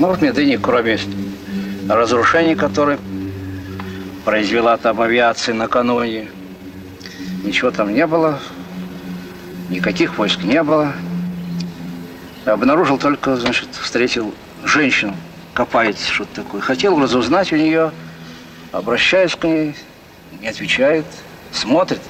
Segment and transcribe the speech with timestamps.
[0.00, 0.98] Ну, в Медыне, кроме
[1.86, 2.98] разрушений, которые
[4.24, 6.30] произвела там авиация накануне,
[7.44, 8.40] ничего там не было,
[9.68, 10.94] никаких войск не было.
[12.46, 14.34] Обнаружил только, значит, встретил
[14.64, 15.14] женщину,
[15.52, 16.62] копает что-то такое.
[16.62, 17.92] Хотел разузнать у нее,
[18.72, 19.76] обращаюсь к ней,
[20.40, 21.04] не отвечает,
[21.52, 22.00] смотрит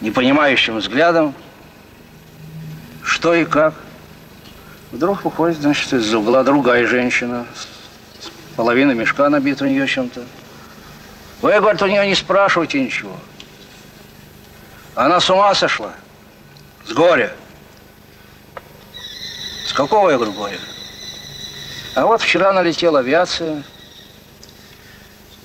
[0.00, 1.34] непонимающим взглядом,
[3.02, 3.74] что и как.
[4.90, 7.46] Вдруг выходит, значит, из угла другая женщина,
[8.56, 10.24] половина мешка набита у нее чем-то.
[11.42, 13.14] Вы, говорит, у нее не спрашивайте ничего.
[14.94, 15.92] Она с ума сошла.
[16.86, 17.32] С горя.
[19.66, 20.58] С какого, я говорю, горя?
[21.94, 23.62] А вот вчера налетела авиация.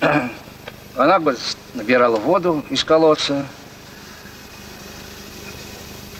[0.96, 1.40] Она, говорит,
[1.74, 3.46] набирала воду из колодца.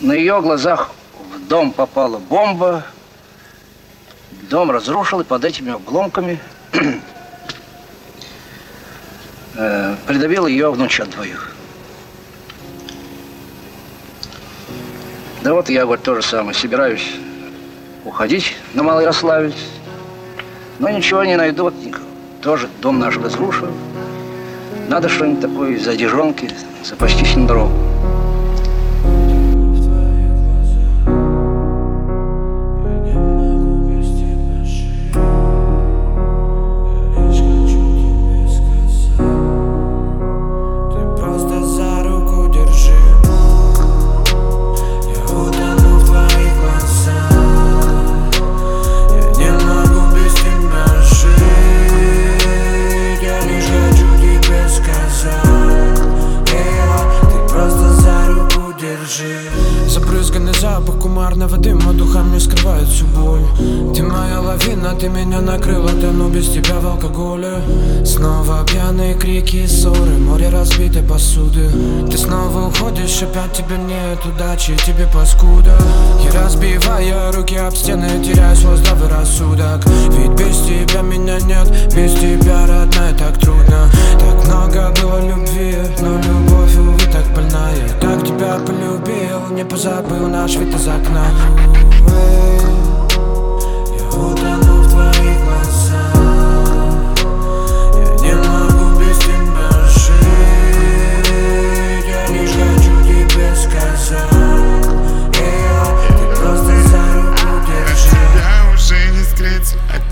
[0.00, 0.90] На ее глазах
[1.34, 2.84] в дом попала бомба.
[4.50, 6.38] Дом разрушил, и под этими обломками
[9.54, 11.54] э, придавил ее внучат двоих.
[15.42, 17.16] Да вот я, говорит, то же самое, собираюсь
[18.04, 19.54] уходить на Малоярославец,
[20.78, 21.74] но ничего не найду, вот,
[22.42, 23.68] тоже дом наш разрушил.
[24.88, 26.50] Надо что-нибудь такое из одежонки
[26.84, 27.46] запастись на
[76.94, 79.84] разбиваю руки об стены Теряю свой здравый рассудок.
[80.10, 83.90] Ведь без тебя меня нет Без тебя, родная, так трудно.
[84.18, 87.88] Так много было любви Но любовь, увы, так больная.
[88.00, 91.26] Как тебя полюбил Не позабыл наш вид из окна.
[92.00, 92.60] Увы,
[93.98, 95.83] Я утону в твоих глазах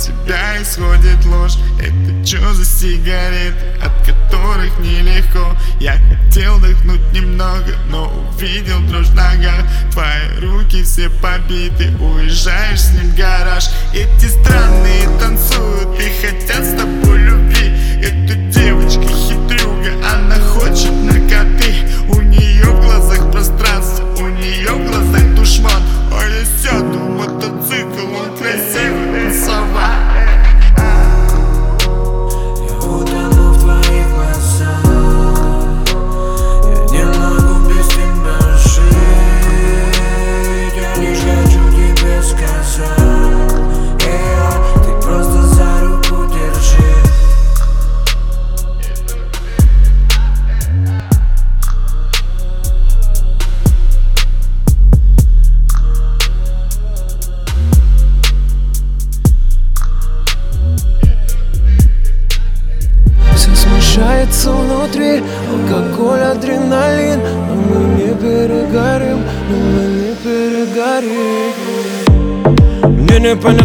[0.02, 1.56] тебя исходит ложь.
[1.78, 5.56] Это чё за сигареты, от которых нелегко?
[5.78, 9.64] Я хотел дыхнуть немного, но увидел дрожь в ногах.
[9.92, 13.68] Твои руки все побиты, уезжаешь с ним в гараж.
[13.94, 17.68] Эти странные танцуют и хотят с тобой любви.
[18.02, 18.51] Эта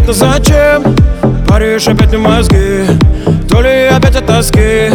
[0.08, 0.96] непонятно зачем?
[1.46, 2.84] Паришь опять на мозги.
[3.48, 4.90] То ли опять от тоски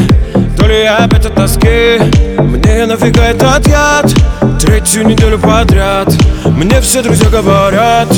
[0.57, 1.99] То ли опять от тоски.
[2.39, 4.11] Мне нафига этот яд?
[4.59, 6.07] Третью неделю подряд.
[6.45, 8.09] Мне все друзья говорят.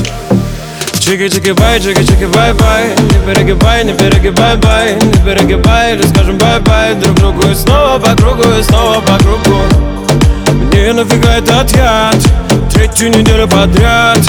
[0.94, 4.96] Чики-чики bye, чики-чики bye-bye Не перегибай, не перегибай, bye.
[4.96, 9.62] Не перегибай, или скажем bye-bye Друг другу и снова по кругу, и снова по кругу.
[10.52, 12.18] Мне нафига этот яд?
[12.74, 14.20] Третью неделю подряд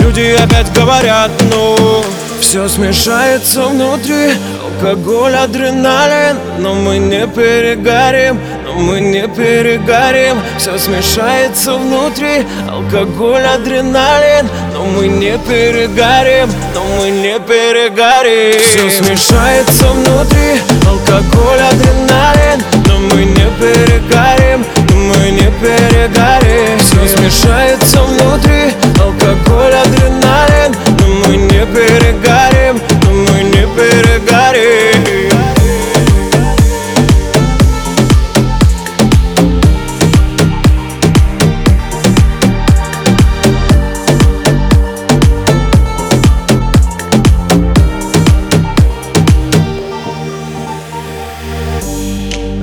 [0.00, 2.04] Люди опять говорят, ну
[2.40, 4.32] Все смешается внутри.
[4.62, 10.38] Алкоголь, адреналин Но мы не перегорим Но мы не перегорим.
[10.58, 12.46] Все смешается внутри.
[12.68, 20.60] Алкоголь, адреналин Но мы не перегорим Но мы не перегорим Все смешается внутри.
[20.86, 26.78] Алкоголь, адреналин Но мы не перегорим Но мы не перегорим.
[26.80, 35.26] Все смешается внутри Алкоголь, адреналин Но мы не перегорим Но мы не перегорим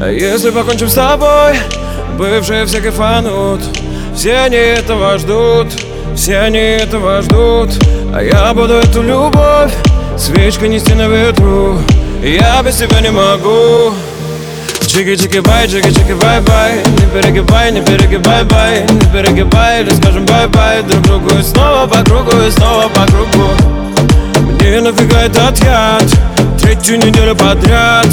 [0.01, 1.55] А если покончим с тобой,
[2.17, 3.61] бывшие все кайфанут
[4.13, 7.71] Все они этого ждут все они этого ждут
[8.13, 9.71] А я буду эту любовь
[10.17, 11.79] свечкой нести на ветру.
[12.21, 13.93] Я без тебя не могу.
[14.81, 16.81] Чики-чики bye, чики-чики bye-bye.
[16.85, 18.85] Не перегибай, не перегибай, bye.
[18.89, 20.83] Не перегибай, или скажем bye-bye.
[20.83, 23.49] Друг другу и снова по кругу, и снова по кругу.
[24.59, 26.05] Мне нафига этот яд
[26.61, 28.07] Третью неделю подряд.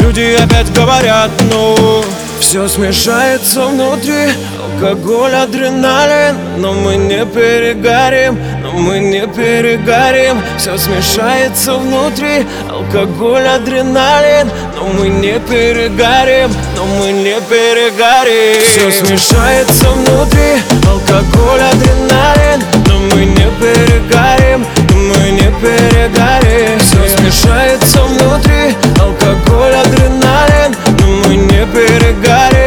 [0.00, 2.04] Люди опять говорят, ну
[2.40, 4.32] Все смешается внутри
[4.76, 14.50] Алкоголь, адреналин Но мы не перегорим Но мы не перегорим Все смешается внутри Алкоголь, адреналин
[14.76, 23.24] Но мы не перегорим Но мы не перегорим Все смешается внутри Алкоголь, адреналин Но мы
[23.24, 32.65] не перегорим Но мы не перегорим Все смешается внутри Алкоголь, адреналин Но мы не перегорим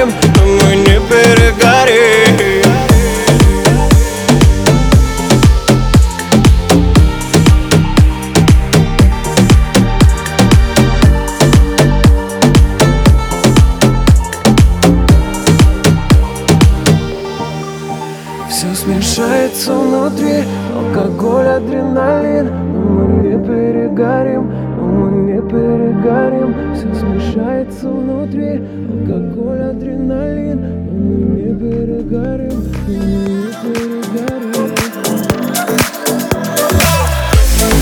[18.49, 20.43] Все смешается внутри.
[20.75, 22.47] Алкоголь, адреналин.
[22.73, 26.73] Но мы не перегорим Но мы не перегорим.
[26.73, 28.63] Все смешается внутри.
[28.89, 30.59] Алкоголь, адреналин.
[30.61, 34.69] Но мы не перегорим Но мы не перегорим.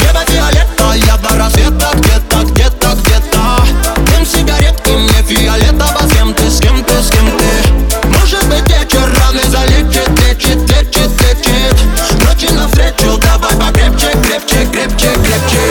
[0.01, 3.41] Небо фиолетовое до рассвета Где-то, где-то, где-то.
[4.11, 6.06] Дым сигаретки мне фиолетово
[14.77, 15.66] Klepçe klepçe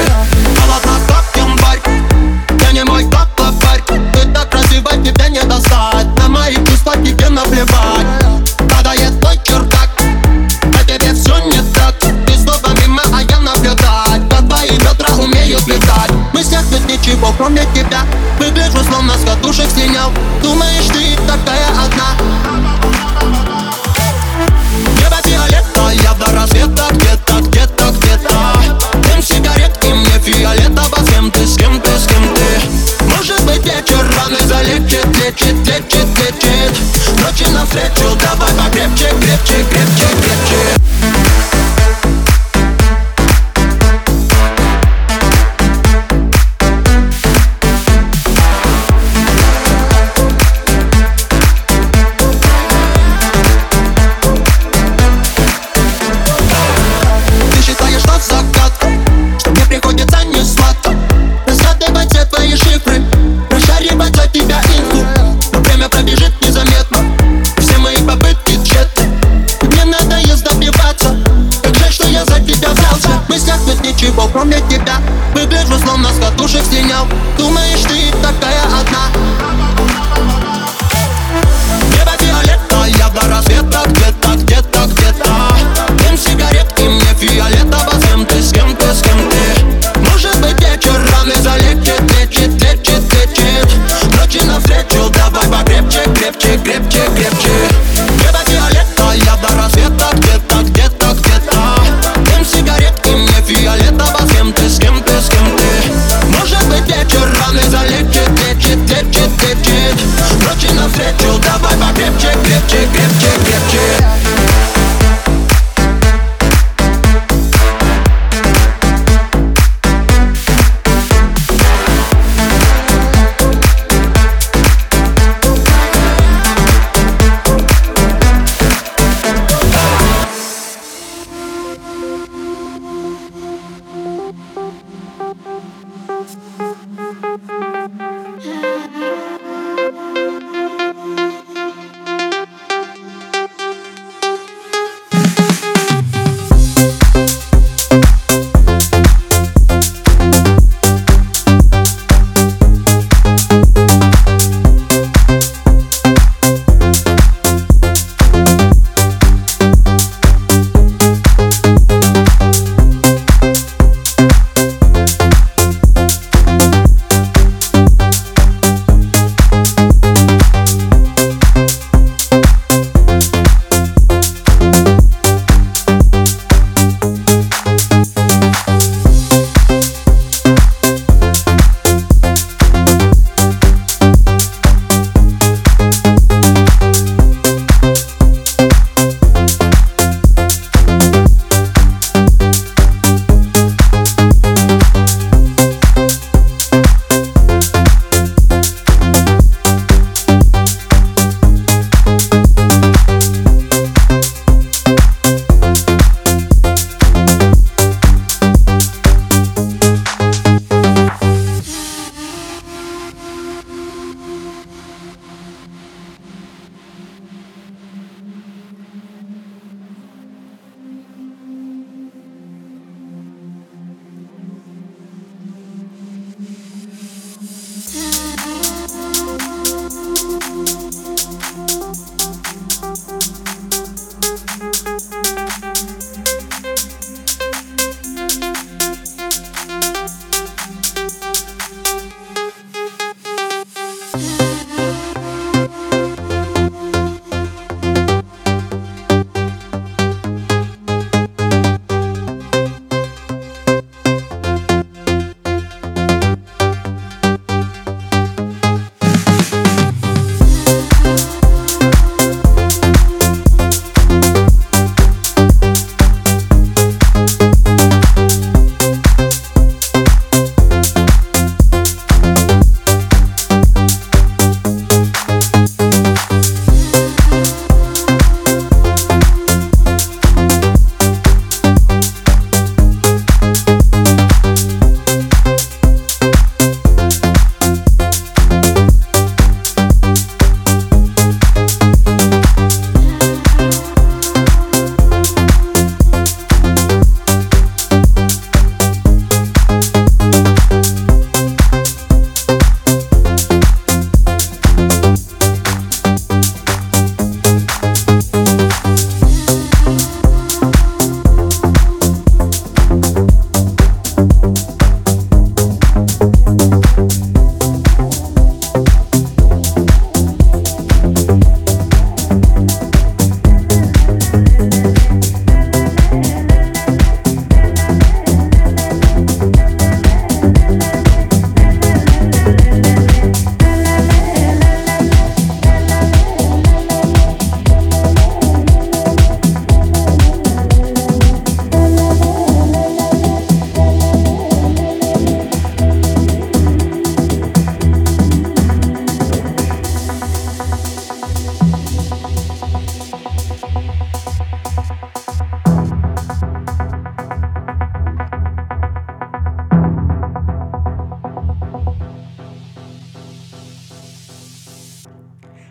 [97.15, 97.64] крепче,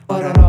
[0.09, 0.44] i don't know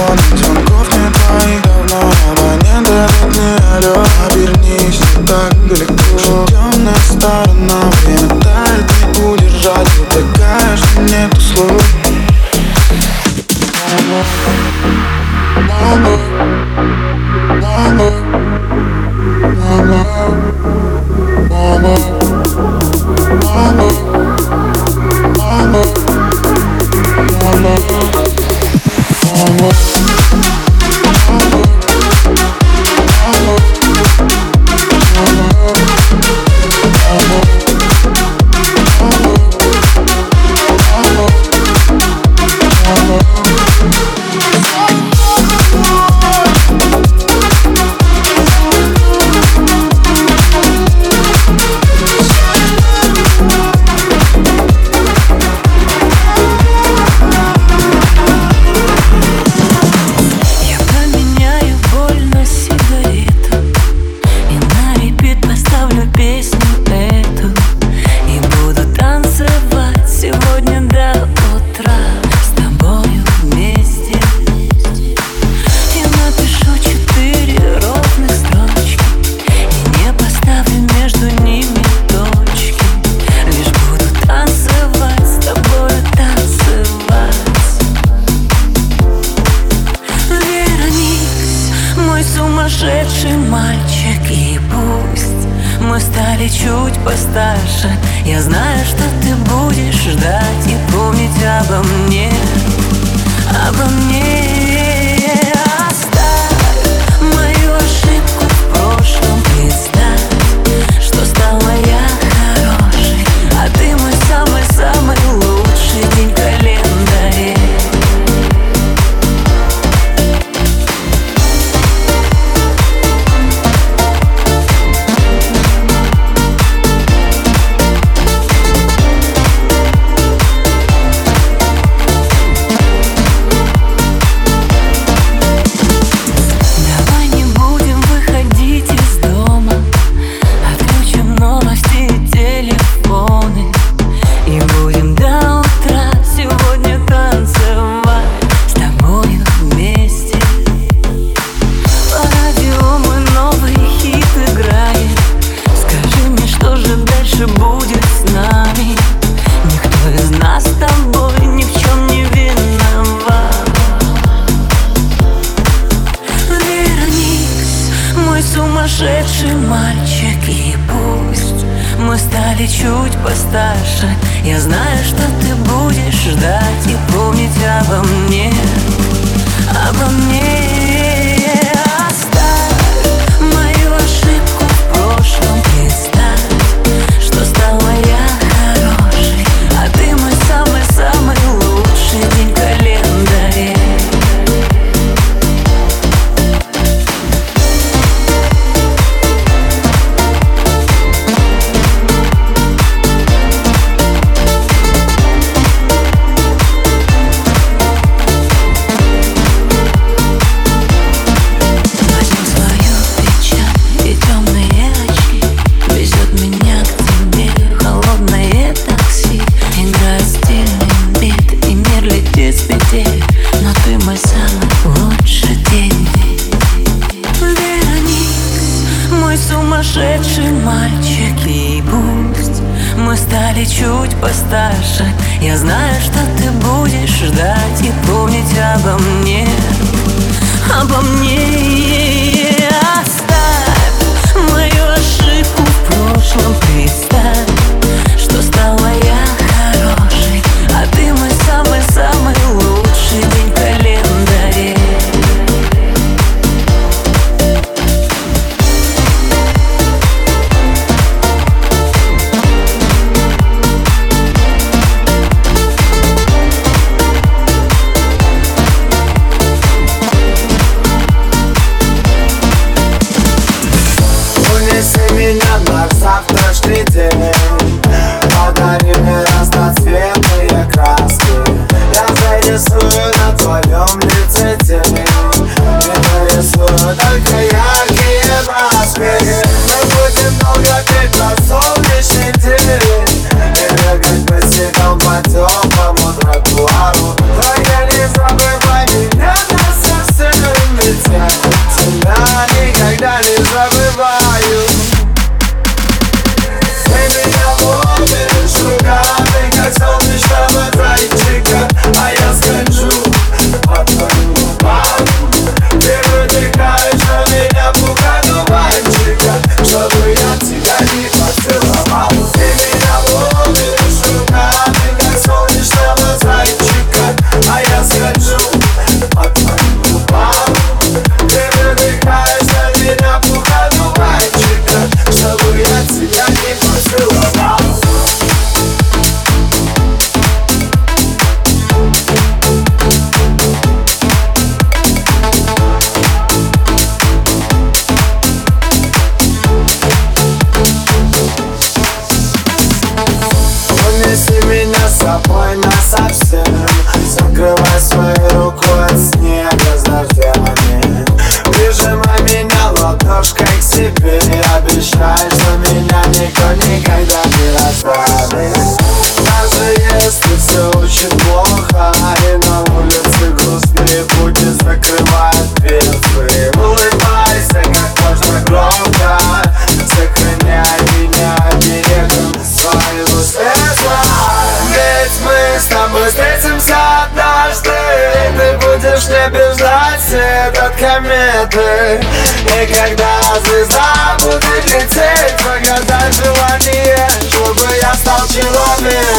[0.00, 6.18] телефон Звонков не твоих давно Абонент этот не алло Обернись, не так далеко.
[6.18, 7.79] Что темная сторона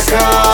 [0.08, 0.51] come.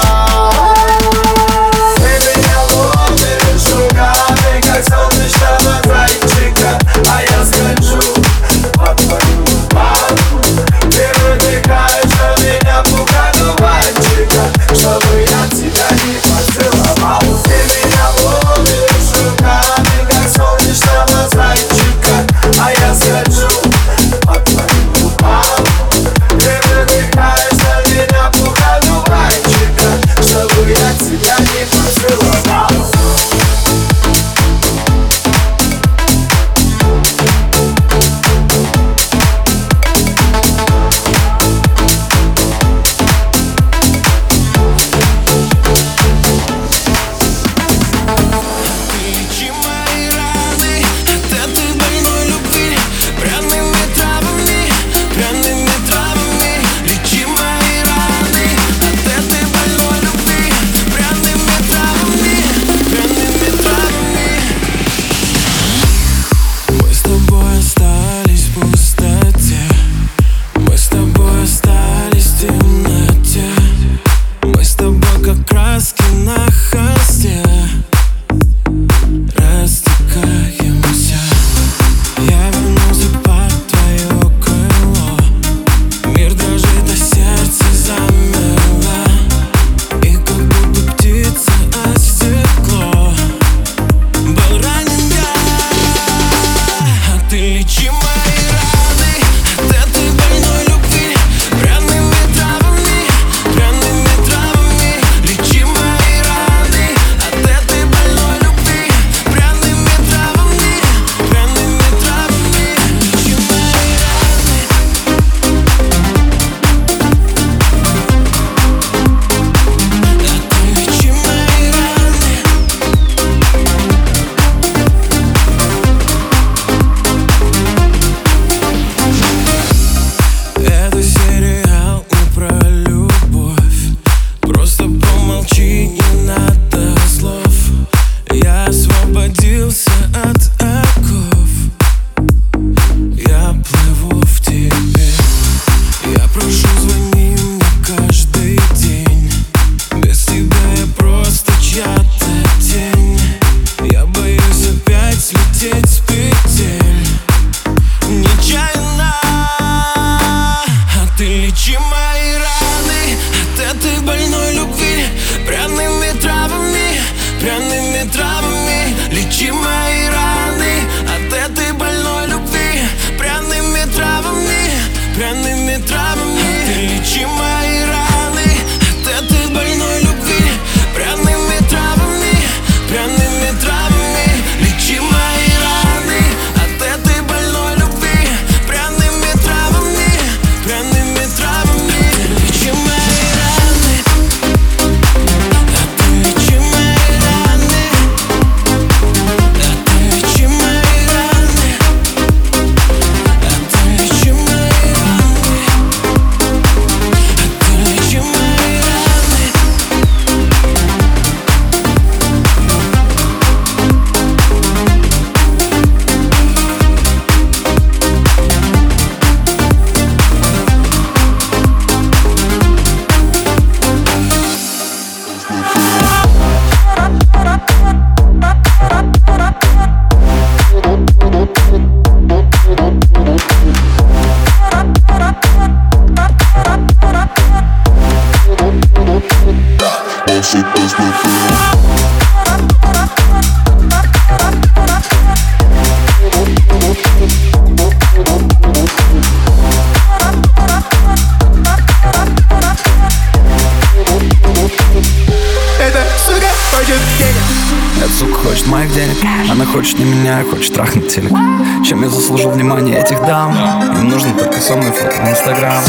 [265.29, 265.81] Инстаграм.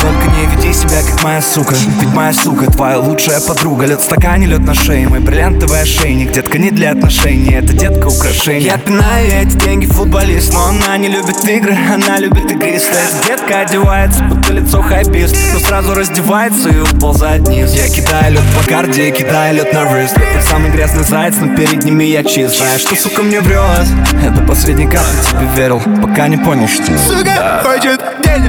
[0.00, 1.74] Только не веди себя как моя сука.
[2.00, 3.86] Ведь моя сука твоя лучшая подруга.
[3.86, 5.08] Лед в стакане, лед на шее.
[5.08, 6.32] Мой бриллиантовый ошейник.
[6.32, 11.08] Детка не для отношений Это детка украшение Я пинаю эти деньги футболист Но она не
[11.08, 11.76] любит игры.
[11.92, 12.96] Она любит игристы
[13.26, 15.36] Детка одевается, будто лицо хайбист.
[15.54, 20.16] Но сразу раздевается и уползает вниз Я кидаю лед по карде, кидаю лед на рыст
[20.16, 22.58] Это самый грязный заяц, но перед ними я чист.
[22.58, 23.86] Знаешь, что сука мне врет
[24.24, 25.82] Это последний кап, я тебе верил.
[26.00, 26.84] Пока не понял, что.
[26.98, 28.47] Сука хочет денег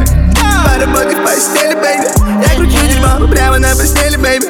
[0.79, 2.07] Поработать в постели, бэйби.
[2.41, 4.45] Я кручу дерьмо прямо на постели, бэйби.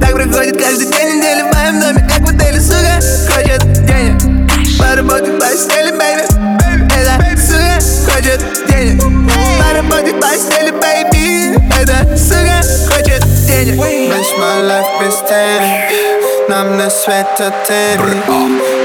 [0.00, 2.98] Так проходит каждый день недели в моем доме Как в отеле, сука,
[3.34, 4.16] хочет денег
[4.78, 6.22] Поработать в постели, бэйби.
[6.96, 9.02] Это сука хочет денег
[9.60, 11.54] Поработать в постели, бэйби.
[11.82, 12.62] Это сука
[12.94, 18.22] хочет денег Весь my life без денег Нам на свет отели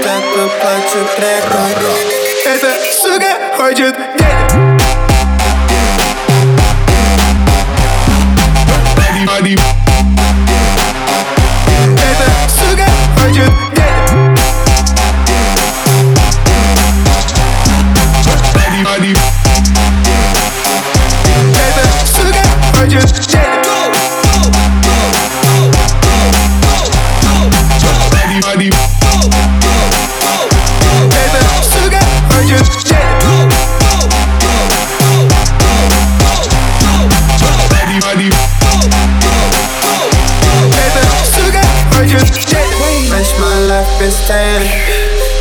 [0.04, 1.45] Тепло плачу трек
[2.45, 4.41] Это сука хочет денег
[9.42, 9.58] Это
[12.48, 12.86] сука
[13.18, 13.52] хочет
[19.02, 19.18] денег
[21.56, 22.44] Это сука
[22.78, 23.10] хочет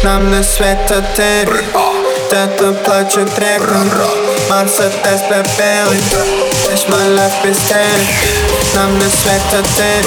[0.03, 1.63] Нам на свет отели
[2.31, 3.63] Тепло плачу трек
[4.49, 5.21] Мерседес
[5.59, 6.01] белый
[6.71, 8.09] Весь my life без денег
[8.75, 10.07] Нам на свет отели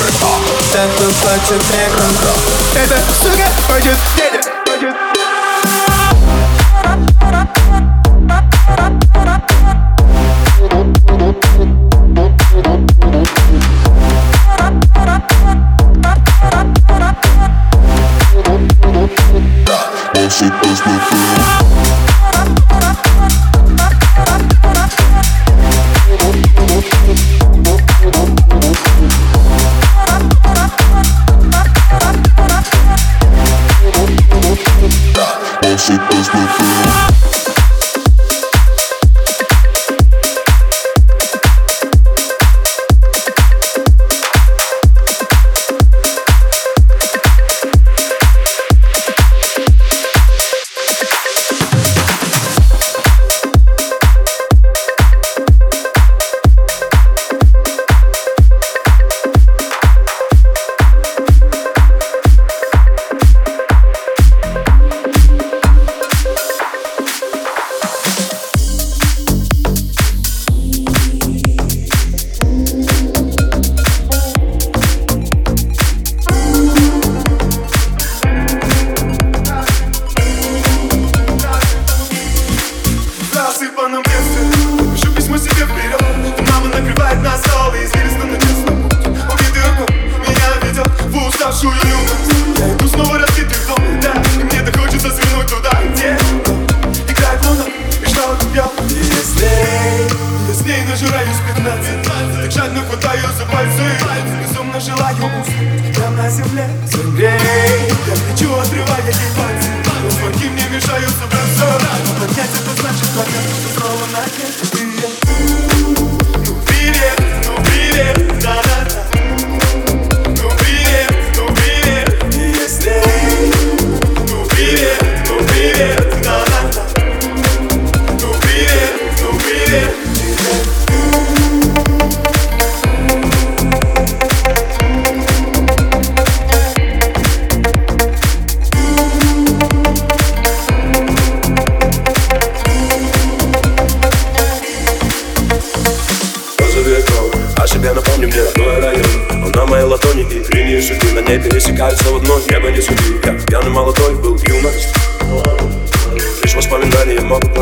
[0.72, 1.92] Тепло плачу трек
[2.76, 4.33] Это сука хочет денег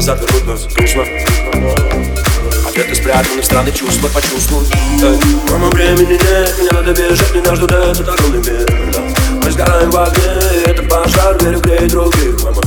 [0.08, 1.04] вернуть нас грустно.
[2.68, 4.66] Ответы спрятаны странные чувства почувствуй.
[5.02, 5.20] Эй,
[5.52, 8.68] Мама, времени нет, мне надо бежать, не нас ждут этот огромный мир.
[9.44, 12.61] Мы сгораем в огне, это пожар, верю, греет других, мама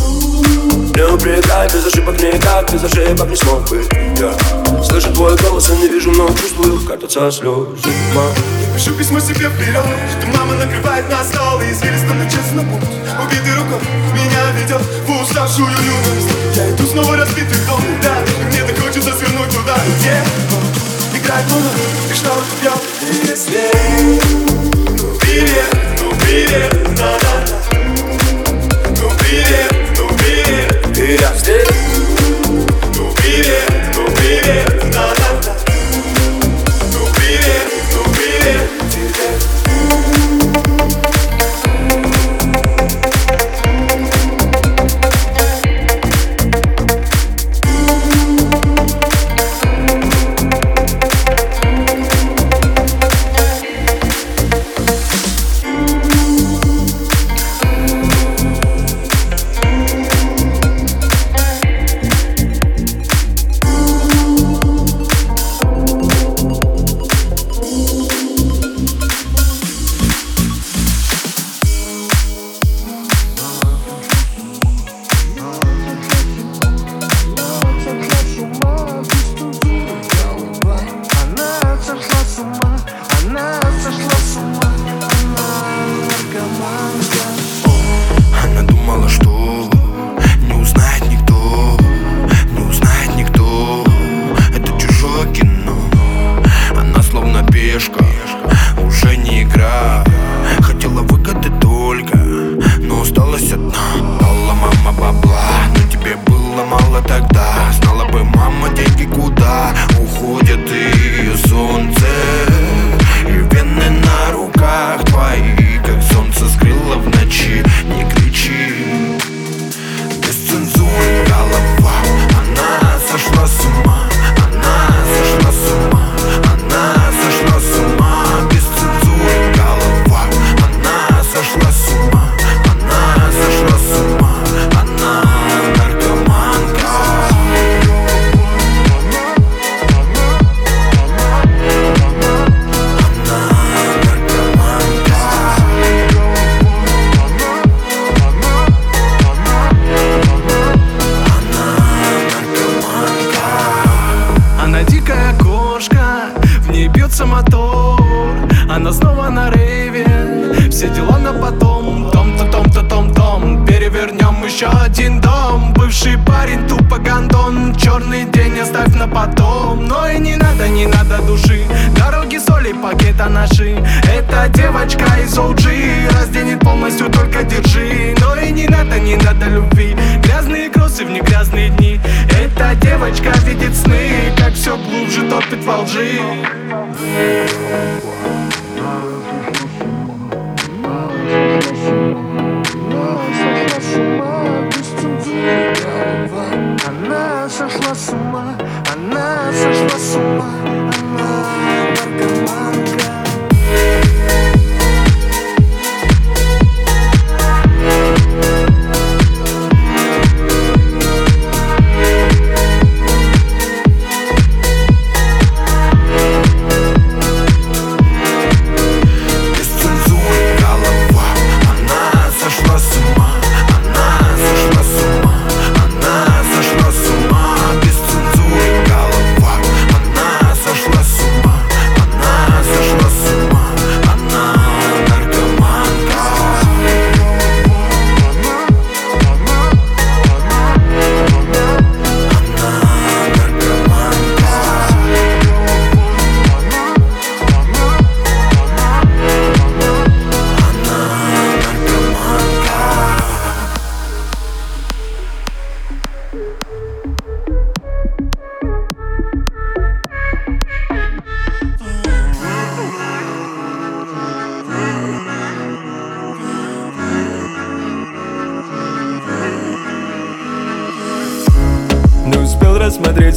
[0.95, 3.84] не упрекай, без ошибок никак, без ошибок не смог бы
[4.16, 4.82] я.
[4.84, 7.66] Слышу твой голос, я не вижу, но чувствую, как катятся слезы.
[8.14, 12.88] Я пишу письмо себе вперед, что мама накрывает на стол И извилистом начаться на путь,
[13.20, 13.80] убитый рукой
[14.12, 16.28] меня ведет в уставшую юность.
[16.55, 18.14] Я иду снова разбитый дом, да,
[18.47, 20.22] мне так хочется свернуть туда, где
[21.18, 21.70] Играет луна,
[22.09, 22.30] и что
[22.61, 23.70] пьет, и если.
[25.03, 27.18] Ну привет, ну привет, да,
[29.01, 29.84] Ну привет
[30.25, 31.68] привет, и я здесь
[32.97, 34.74] Ну привет, ну привет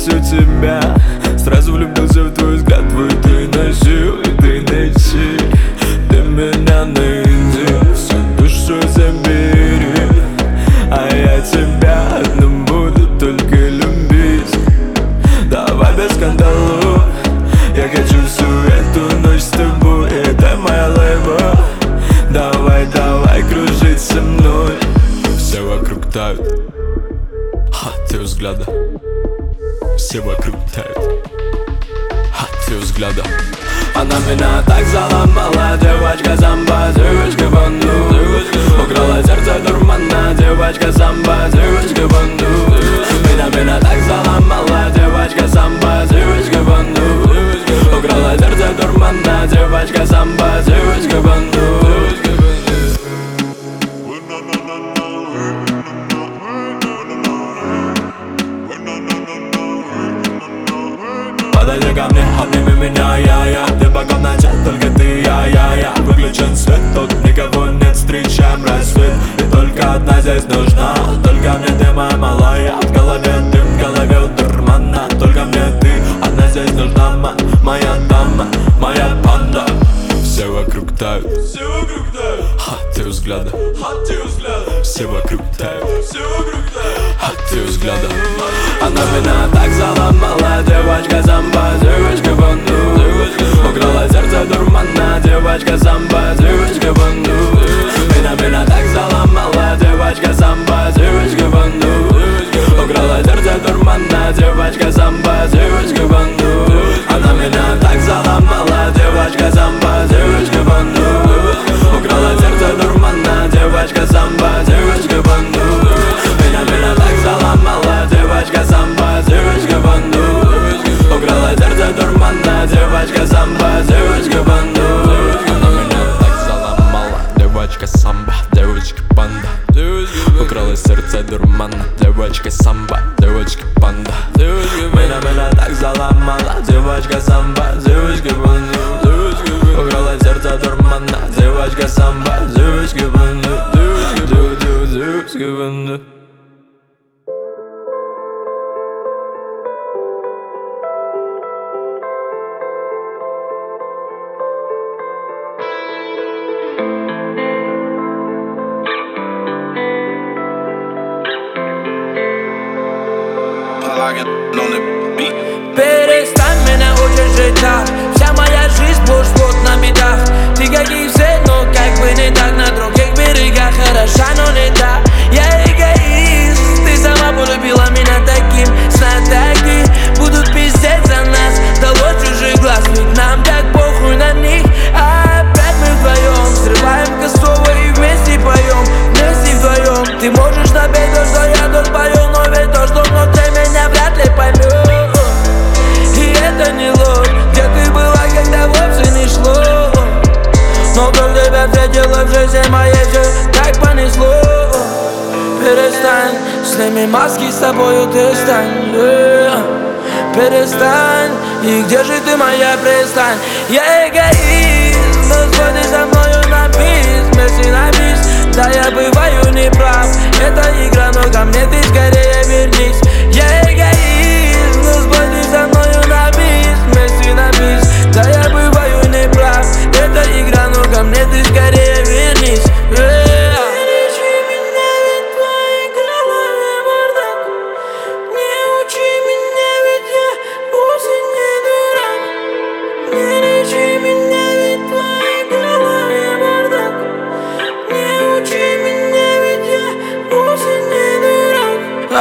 [0.05, 0.79] у тебя
[1.37, 1.96] Сразу влюбился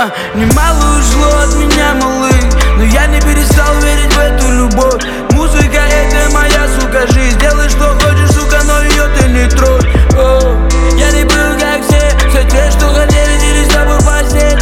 [0.07, 2.31] меня Немало ушло от меня, малы,
[2.77, 5.03] Но я не перестал верить в эту любовь.
[5.33, 7.39] Музыка это моя, сука, жизнь.
[7.39, 9.81] Делай что хочешь, сука, но ее ты не трой
[10.17, 10.57] О,
[10.97, 14.57] Я не был как все, все те, что хотели, не с тобой во сне.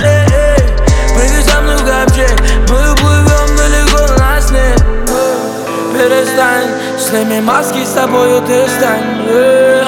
[1.15, 7.91] Прыгай со мной в копчег, мы уплывем далеко, нас нет О, Перестань, сними маски, с
[7.91, 9.27] тобою ты стань.
[9.29, 9.85] Э,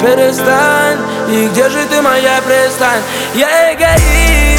[0.00, 0.98] перестань,
[1.28, 3.02] и где же ты моя престань,
[3.34, 4.55] Я эгоист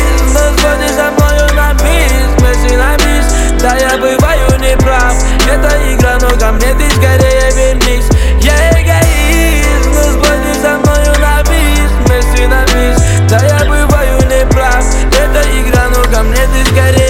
[0.58, 3.28] сходишь за мною на мисс Мысли на мисс,
[3.62, 5.16] да я бываю неправ
[5.52, 8.06] Это игра, но ко мне ты скорее вернись
[8.42, 14.86] Я эгоист, но сходишь за мною на мисс Мысли на мисс, да я бываю неправ
[15.12, 17.07] Это игра, но ко мне ты скорее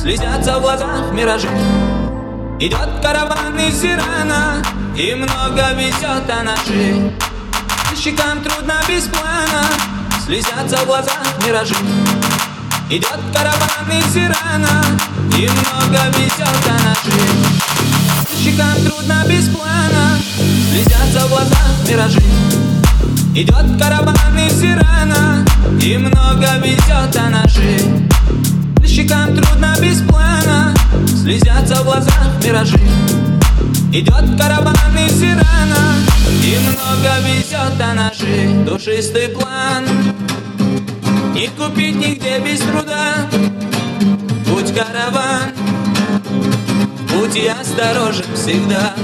[0.00, 1.46] Слезятся в глазах миражи.
[2.58, 4.62] Идет караван из Ирана
[4.96, 7.12] И много везет она же
[7.94, 9.62] Щекам трудно без плана
[10.24, 11.74] Слезятся в глазах миражи.
[12.88, 14.82] Идет караван из Ирана
[15.36, 17.20] И много везет она же
[18.42, 20.18] Щекам трудно без плана
[20.70, 22.22] Слезятся в глазах миражи.
[23.34, 25.44] Идет караван из Ирана
[25.78, 28.00] И много везет она же
[28.90, 30.74] Щекам трудно без плана.
[31.22, 32.80] Слезятся в глазах миражи.
[33.92, 35.96] Идет караван из Ирана
[36.44, 39.84] И много везет о наши Душистый план.
[41.34, 43.28] Не купить нигде без труда.
[44.46, 45.52] Путь караван
[47.12, 48.94] Будь осторожен всегда.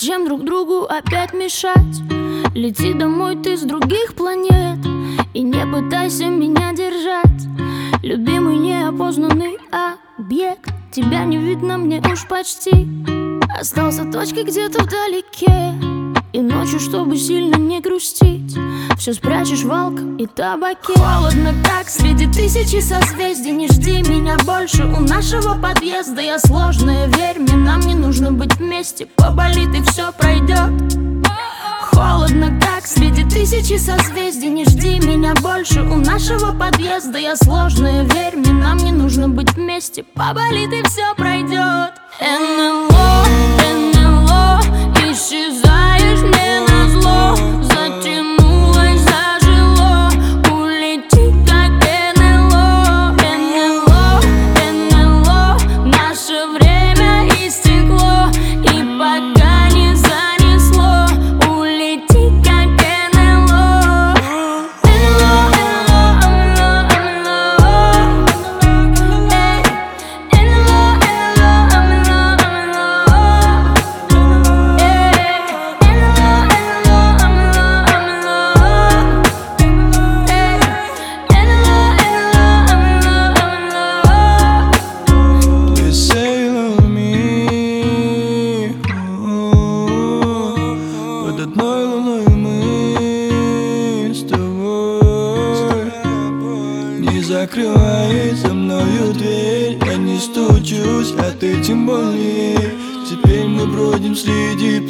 [0.00, 1.74] Зачем друг другу опять мешать?
[2.54, 4.78] Лети домой ты с других планет
[5.34, 8.04] И не пытайся меня держать.
[8.04, 9.58] Любимый неопознанный
[10.16, 12.86] объект Тебя не видно мне уж почти.
[13.58, 15.97] Остался точкой где-то вдалеке
[16.32, 18.54] И ночью, чтобы сильно не грустить
[18.98, 20.92] Все спрячешь в и табаке.
[20.94, 23.52] Холодно так среди тысячи созвездий.
[23.52, 26.20] Не жди меня больше у нашего подъезда.
[26.20, 29.06] Я сложная, верь мне, нам не нужно быть вместе.
[29.16, 30.98] Поболит и все пройдет
[31.92, 34.50] Холодно как среди тысячи созвездий.
[34.50, 37.18] Не жди меня больше у нашего подъезда.
[37.18, 40.02] Я сложная, верь мне, нам не нужно быть вместе.
[40.02, 43.24] Поболит и все пройдет НЛО,
[43.94, 44.60] НЛО,
[45.10, 45.67] исчезаешь
[46.22, 46.67] мне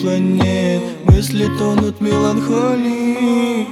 [0.09, 3.67] среди планет Мысли тонут в меланхолии.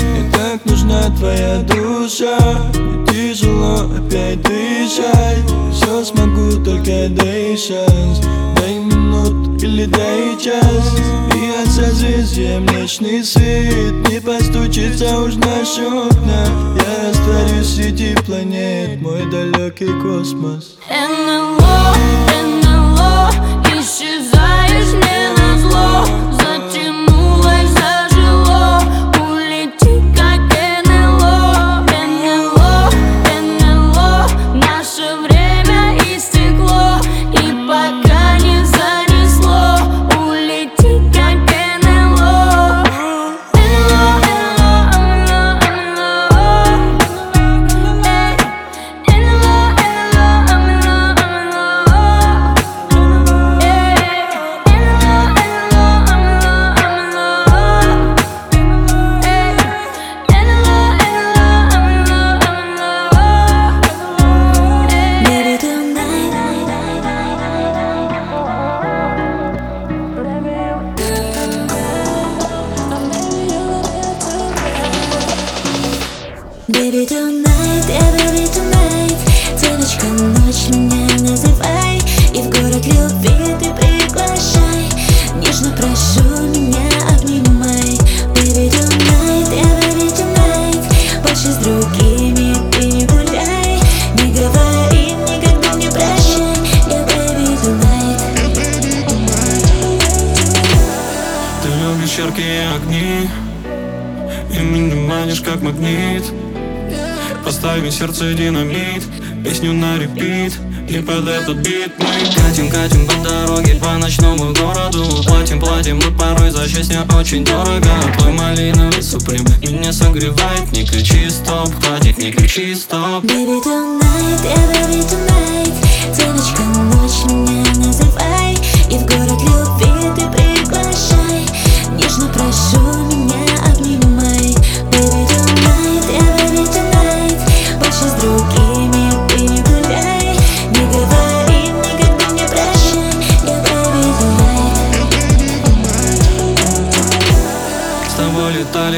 [0.00, 2.38] Мне так нужна твоя душа.
[2.74, 5.44] Мне тяжело опять дышать.
[5.72, 8.20] Все смогу, только дай шанс.
[8.56, 10.94] Дай минут или дай час.
[11.34, 16.44] И от созвездия млечный свет Не постучится уж в наши окна.
[16.76, 19.00] Я растворюсь среди планет.
[19.00, 20.76] Мой далекий космос.
[20.88, 21.94] НЛО,
[22.42, 22.59] НЛО,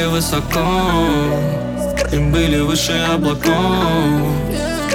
[0.01, 0.65] высоко
[2.13, 3.55] И были выше облаков.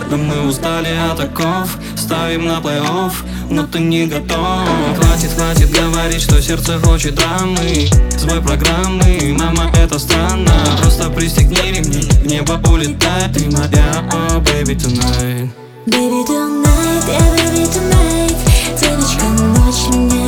[0.09, 3.13] Да мы устали от оков Ставим на плей-офф
[3.49, 4.67] но ты не готов.
[4.97, 7.87] Хватит, хватит говорить, что сердце хочет драмы.
[8.17, 10.51] Свой программы, мама, это странно.
[10.81, 15.49] Просто пристегни ремни, в небо улетай Ты моя, oh, baby, tonight.
[15.85, 18.35] Baby tonight, baby tonight.
[18.79, 20.26] Девочка, ночь меня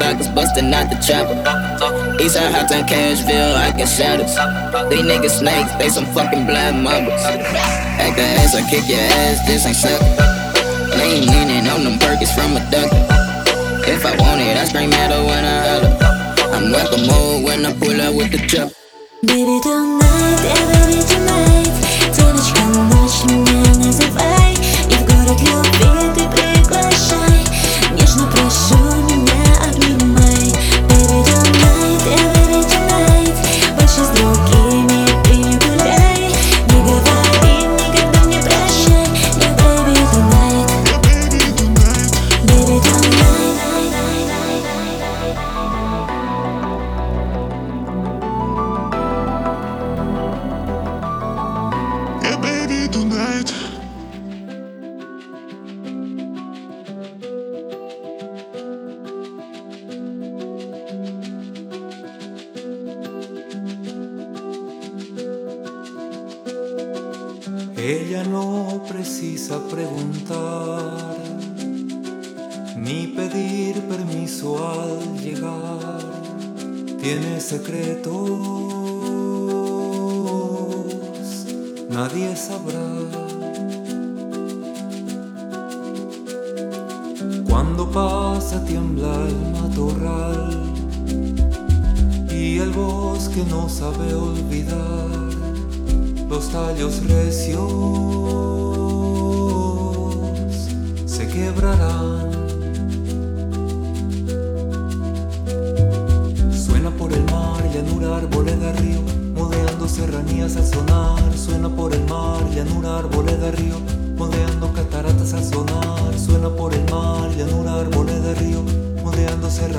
[0.00, 1.34] Hundred busting out the chopper.
[2.22, 4.36] Eastside Hot in Cashville, I get shadows.
[4.88, 7.20] These niggas snakes, they some fucking blind mambas.
[7.24, 10.04] Act the ass, I kick your ass, this ain't sucker.
[10.96, 12.90] Lean leaning on them perkins from a duck.
[13.88, 15.92] If I want it, I scream at her when I holler.
[16.54, 18.74] I'm welcome mode when I pull up with the chopper.
[19.22, 20.85] Baby tonight, yeah,
[77.08, 78.40] Tiene secretos,
[81.88, 82.88] nadie sabrá.
[87.48, 90.50] Cuando pasa tiembla el matorral
[92.28, 95.08] y el bosque no sabe olvidar
[96.28, 97.70] los tallos recios
[101.06, 102.05] se quebrarán.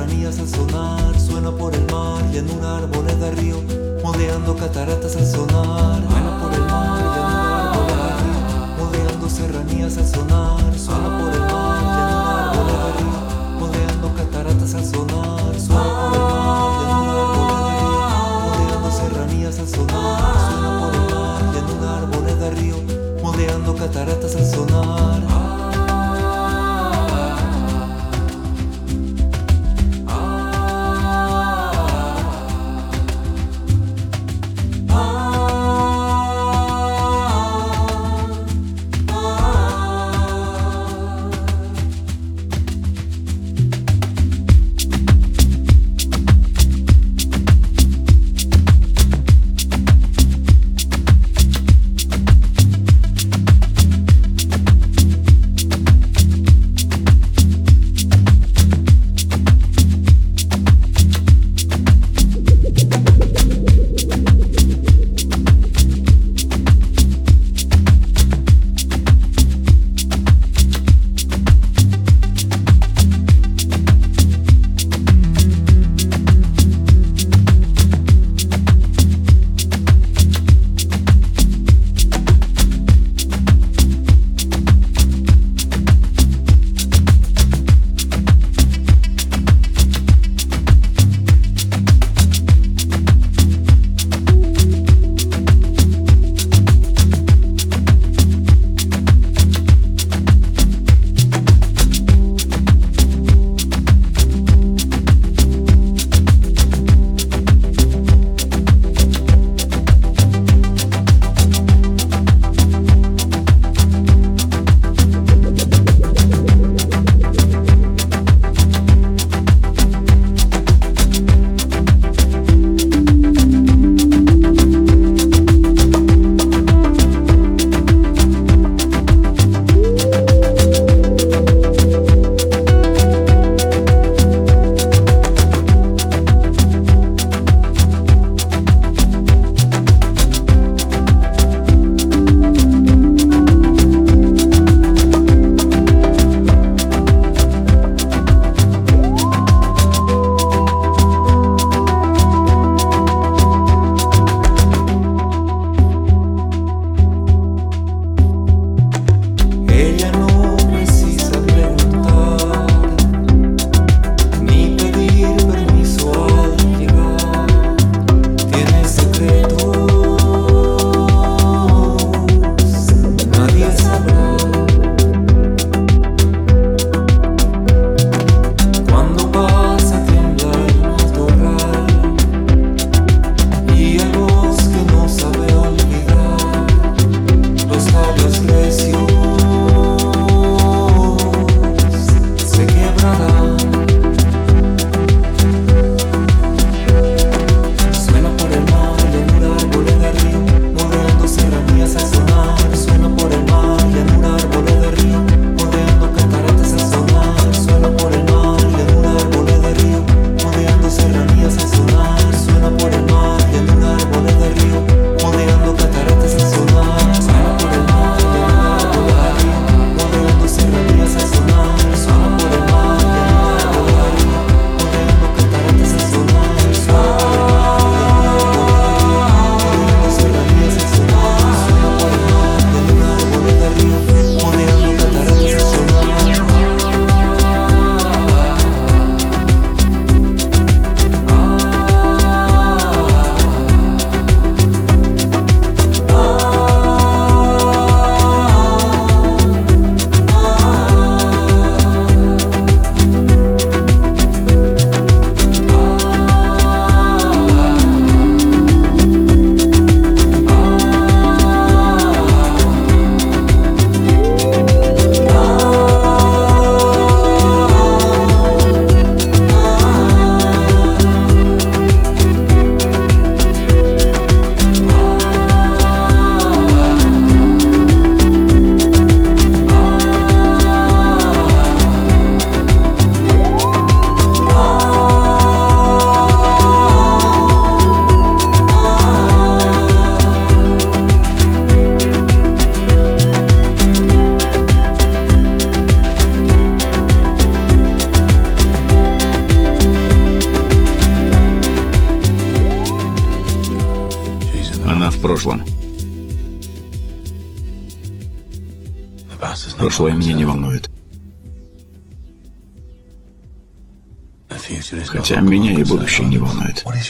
[0.07, 1.19] Serranías al sonar.
[1.19, 3.61] Suena por el mar, llanura, arboleda, río,
[4.03, 6.01] modeando cataratas al sonar.
[6.09, 10.79] Suena por el mar, llanura, arboleda, río, modeando serranías al sonar.
[10.79, 15.59] Suena por el mar, llanura, arboleda, río, modeando cataratas al sonar.
[15.59, 17.99] Suena por el mar, llanura, arboleda, río,
[18.47, 20.35] modeando serranías al sonar.
[20.49, 22.77] Suena por el mar, llanura, arboleda, río,
[23.21, 25.36] modeando cataratas al sonar.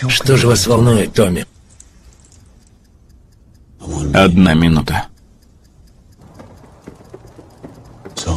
[0.07, 1.45] Что же вас волнует, Томми?
[4.13, 5.07] Одна минута.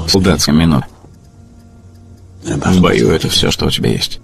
[0.08, 0.86] Солдатская минута.
[2.42, 4.20] В бою это все, что у тебя есть.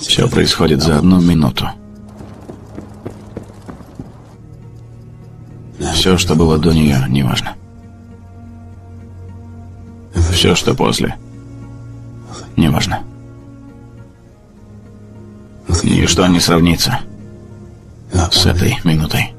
[0.00, 1.68] Все происходит за одну минуту.
[5.94, 7.56] Все, что было до нее, неважно.
[10.32, 11.16] Все, что после,
[16.18, 16.98] Ничто не сравнится
[18.32, 19.37] с этой минутой.